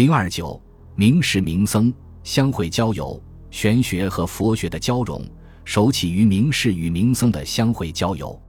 [0.00, 0.58] 零二九，
[0.94, 1.92] 名士名僧
[2.24, 5.22] 相会交友，玄学和佛学的交融，
[5.62, 8.40] 首起于名士与名僧的相会交友，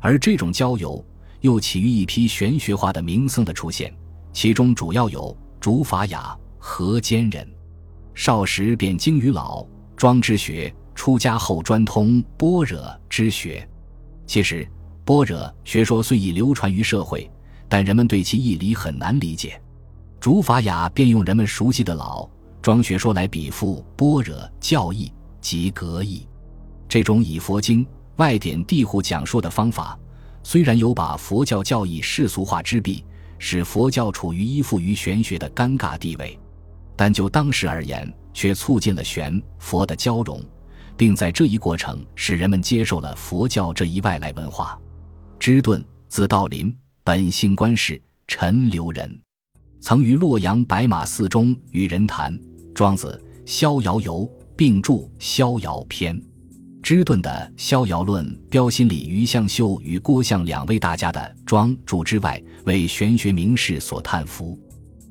[0.00, 1.06] 而这种交友
[1.40, 3.96] 又起于一批玄学化的名僧的出现，
[4.32, 7.48] 其中主要有竺法雅、何坚人。
[8.12, 9.64] 少时便精于老
[9.96, 13.64] 庄之学，出家后专通般若之学。
[14.26, 14.68] 其实，
[15.04, 17.30] 般若学说虽已流传于社会，
[17.68, 19.62] 但人们对其义理很难理解。
[20.20, 22.28] 竺法雅便用人们熟悉的老
[22.60, 26.26] 庄学说来比附般若教义及格义。
[26.88, 29.96] 这种以佛经外典地护讲述的方法，
[30.42, 33.04] 虽然有把佛教教义世俗化之弊，
[33.38, 36.38] 使佛教处于依附于玄学的尴尬地位。
[36.96, 40.44] 但就当时而言，却促进了玄佛的交融，
[40.96, 44.76] 并在这一过程使人们接受了佛教这一外来文化。
[45.38, 49.20] 芝顿，字道林，本姓关氏，陈留人，
[49.80, 52.32] 曾于洛阳白马寺中与人谈
[52.74, 56.16] 《庄子》《逍遥游》，并著《逍遥篇》。
[56.82, 57.30] 芝顿的
[57.62, 64.58] 《逍遥论》标新立于向秀与郭象两位大家的《庄注》之外，为玄学名士所叹服。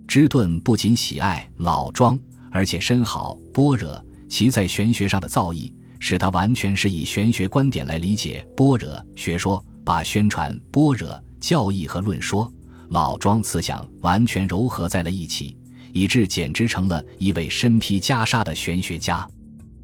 [0.08, 2.18] 芝顿不仅喜爱老庄，
[2.52, 4.04] 而且深好般若。
[4.30, 12.52] 其在玄学上的造诣，使他完全是以玄学观点来理解般若学说，把宣传般若教义和论说
[12.90, 15.58] 老庄思想完全糅合在了一起，
[15.94, 19.28] 以致简直成了一位身披袈裟的玄学家。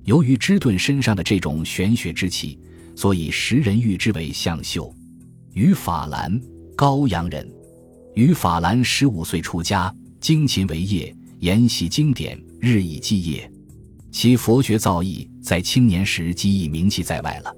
[0.05, 2.59] 由于芝顿身上的这种玄学之气，
[2.95, 4.93] 所以时人誉之为向秀。
[5.53, 6.41] 于法兰，
[6.75, 7.49] 高阳人。
[8.15, 9.93] 于法兰十五岁出家。
[10.19, 13.51] 精勤为业，研习经典，日以继夜。
[14.09, 17.53] 其佛学造诣在青年时即已名气在外了。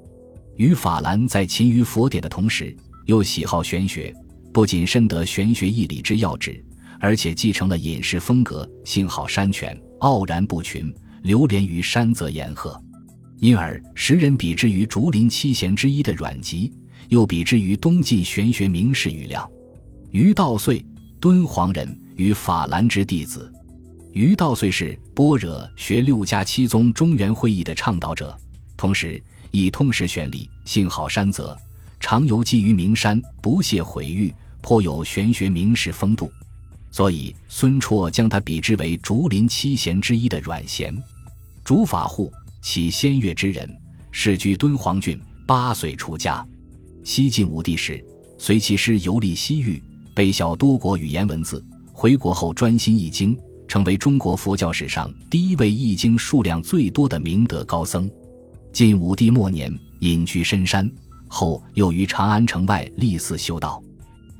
[0.55, 4.11] 于法兰在勤于佛典的同时，又喜好玄学，
[4.55, 6.63] 不仅深得玄学义理之要旨，
[6.97, 12.81] 而且继承了隐士风格，性好山泉，傲然不群，流连于山泽岩壑。
[13.39, 16.71] 因而时人比之于竹林七贤之一的阮籍，
[17.09, 19.45] 又比之于东晋玄学名士余亮。
[20.11, 20.85] 于道岁，
[21.19, 21.94] 敦煌人。
[22.15, 23.51] 与法兰之弟子，
[24.13, 28.33] 于道岁是般若学六家七宗中原会议的倡导者，
[28.77, 29.21] 同时
[29.51, 31.57] 亦通识玄理，性好山泽，
[31.99, 34.33] 常游寄于名山，不屑毁誉，
[34.65, 36.31] 颇有玄学名士风度。
[36.89, 40.91] 所以孙绰将他比之为竹林七贤之一的阮咸。
[41.63, 42.33] 竺法护，
[42.63, 43.69] 其仙乐之人，
[44.09, 46.43] 世居敦煌郡，八岁出家。
[47.03, 48.03] 西晋武帝时，
[48.39, 49.79] 随其师游历西域，
[50.15, 51.63] 备晓多国语言文字。
[51.93, 53.37] 回国后专心译经，
[53.67, 58.09] 成为中国佛教史上第一位译经数量最多的明德高僧。
[58.73, 60.91] 晋武帝末年隐居深山，
[61.27, 63.79] 后又于长安城外立寺修道。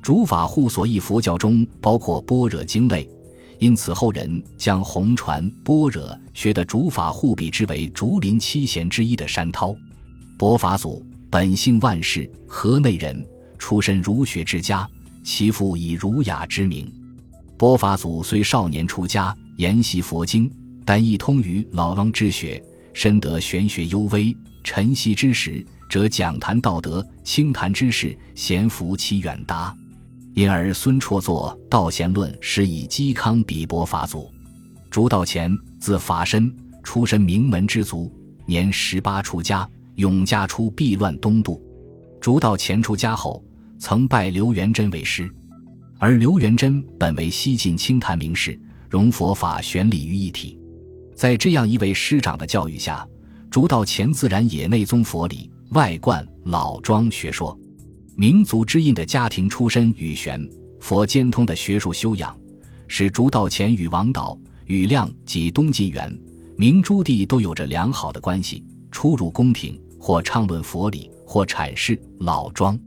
[0.06, 3.10] 竺法护所译佛教中包括般若经类，
[3.58, 9.74] 因此后人将红传般若学的竺法护比之为竹林七贤之一的山涛。
[10.38, 13.26] 伯法祖本姓万世，河内人，
[13.58, 14.88] 出身儒学之家，
[15.24, 16.88] 其父以儒雅之名。
[17.56, 20.48] 波法祖虽少年出家，研习佛经，
[20.84, 22.62] 但亦通于老庄之学，
[22.94, 24.32] 深得玄学幽微。
[24.62, 29.76] 晨曦之时，则讲谈道德；清谈之事，贤福其远达。
[30.36, 34.30] 因而孙绰作《道贤论》，是以嵇康比波法祖。
[34.90, 38.12] 竺道乾，字法身，出身名门之族，
[38.44, 39.66] 年十八出家。
[39.94, 41.58] 永嘉初避乱东渡，
[42.20, 43.42] 竺道乾出家后，
[43.78, 45.26] 曾拜刘元珍为师。
[45.96, 48.60] 而刘元珍本为西晋清谈名士，
[48.90, 50.60] 融佛法玄理于一体。
[51.14, 53.08] 在这样一位师长的教育下，
[53.50, 57.58] 竺道乾自然也内宗佛理，外贯老庄学说。
[58.18, 60.42] 民族之印的家庭出身与玄
[60.80, 62.34] 佛兼通的学术修养，
[62.88, 66.18] 使竺道乾与王导、宇亮及东晋元
[66.56, 68.64] 明诸帝都有着良好的关系。
[68.90, 72.78] 出入宫廷，或畅论佛理，或阐释老庄，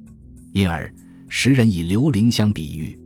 [0.51, 0.91] 因而。
[1.27, 2.97] 时人以刘伶相比喻，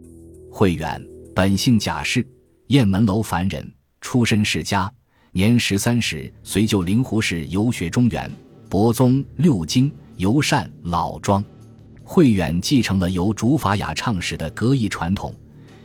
[0.49, 2.25] 慧远本姓贾氏，
[2.67, 3.69] 雁门楼凡人，
[3.99, 4.89] 出身世家。
[5.33, 8.31] 年十三时，随就灵湖氏游学中原，
[8.69, 11.43] 博宗六经，尤善老庄。
[12.03, 15.33] 慧远继承了由竺法雅创始的格义传统，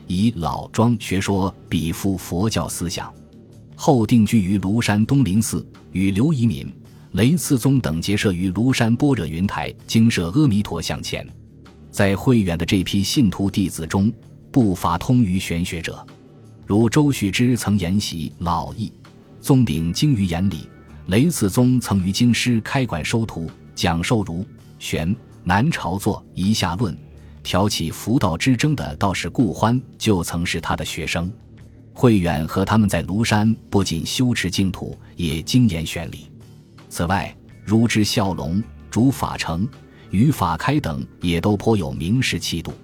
[0.06, 3.12] 以老庄学说比附佛教思想，
[3.76, 6.70] 后定居于庐山东林寺，与刘遗敏、
[7.12, 11.26] 雷次宗等结社于庐山般若云台，精舍阿弥陀像前。
[11.90, 14.12] 在慧远的这批信徒弟子中，
[14.50, 16.04] 不乏通于玄学者，
[16.66, 18.92] 如周旭之曾研习老易，
[19.40, 20.68] 宗炳精于言理；
[21.06, 24.44] 雷次宗曾于京师开馆收徒，讲授儒
[24.80, 25.14] 玄。
[25.48, 26.94] 南朝作《夷下论》，
[27.42, 31.32] 挑起佛道之争的道士顾欢就曾是他的学生。
[31.94, 36.30] 慧远和他们在庐山不仅修持净土，也精研玄理。
[36.90, 37.34] 此外，
[37.64, 39.66] 如之孝龙、竺法成、
[40.10, 42.74] 于法开等也都颇有名士气度。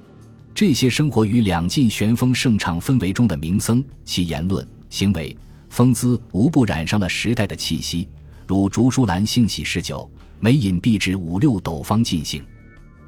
[0.55, 5.37] 这些生活于两晋玄风盛畅氛围中的名僧，其言论、行为、
[5.69, 8.09] 风姿无不染上了时代的气息。
[8.47, 10.11] 如竹书兰性喜嗜酒，
[10.41, 12.43] 每饮必至五六斗方尽兴。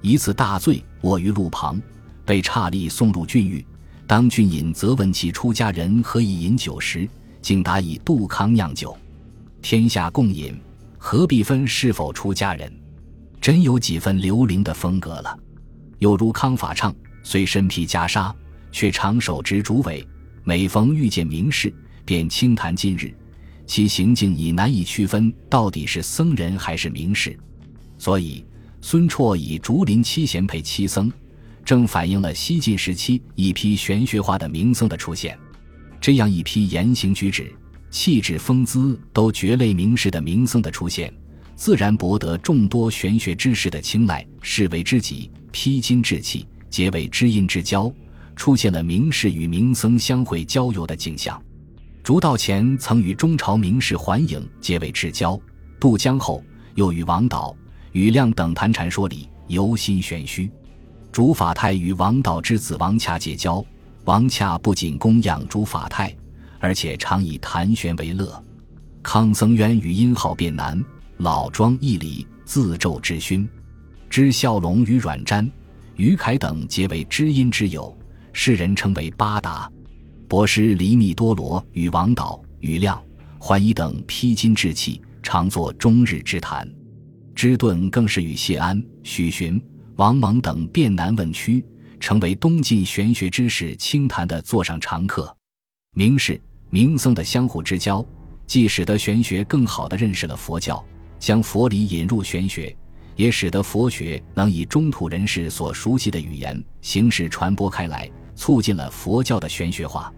[0.02, 1.80] 一次大醉，卧于路旁，
[2.24, 3.64] 被刹吏送入郡狱。
[4.06, 7.08] 当郡尹责问其出家人何以饮酒时，
[7.42, 8.96] 竟答以杜康酿酒，
[9.60, 10.56] 天下共饮，
[10.96, 12.72] 何必分是否出家人？
[13.40, 15.38] 真有几分刘伶的风格了。
[15.98, 18.32] 又如康法畅，虽身披袈裟，
[18.70, 20.06] 却常手执竹苇，
[20.44, 21.72] 每逢遇见名士，
[22.04, 23.12] 便轻谈今日。
[23.66, 27.36] 其行径已难以区分到底是僧人还是名士，
[27.98, 28.44] 所以
[28.88, 31.12] 孙绰以竹林七贤配七僧，
[31.64, 35.36] 正反映了西晋时期一批玄学化的名僧的出现。
[36.00, 37.52] 这样一批言行举止、
[37.90, 41.12] 气质风姿都绝类名士的名僧的出现，
[41.56, 47.92] 自然博得众多玄学知识的青睐，视为知己，披荆置气，结为知音之交，
[48.36, 51.42] 出现了名士与名僧相会交友的景象。
[52.04, 55.36] 竹道前曾与中朝名士桓颖结为至交，
[55.80, 56.40] 渡江后
[56.76, 57.52] 又与王导、
[57.96, 60.50] 庾亮等谈禅说理，游心玄虚。
[61.10, 63.64] 竺法泰与王导之子王洽结交，
[64.04, 66.14] 王洽不仅供养竺法泰，
[66.60, 68.44] 而且常以谈玄为乐。
[69.02, 70.78] 康僧渊与殷浩辩难，
[71.16, 73.48] 老庄义理，自咒之勋。
[74.10, 75.50] 知孝龙与阮瞻、
[75.94, 77.96] 于凯等皆为知音之友，
[78.34, 79.72] 世人称为八达。
[80.28, 83.02] 博师黎密多罗与王导、庾亮、
[83.38, 86.70] 桓伊等披荆置气，常作终日之谈。
[87.36, 89.62] 芝顿更是与谢安、许询、
[89.96, 91.62] 王蒙等辩难问屈，
[92.00, 95.36] 成为东晋玄学之士清谈的座上常客。
[95.94, 96.40] 名士、
[96.70, 98.02] 名僧的相互之交，
[98.46, 100.82] 既使得玄学更好地认识了佛教，
[101.18, 102.74] 将佛理引入玄学，
[103.16, 108.10] 也使得佛学能以中土人士所熟悉的语言形式传播开来。
[108.34, 110.12] 促进了佛教的玄学化，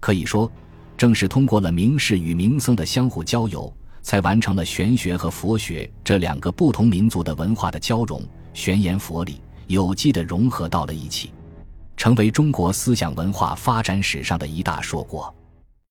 [0.00, 0.50] 可以说，
[0.96, 8.22] 正是通过了名士与名僧的相互交友，才完成了玄学和佛学这两个不同民族的文化的交融，
[8.52, 11.32] 玄言佛理有机的融合到了一起，
[11.96, 15.34] 成为中国思想文化发展史上的一大硕果。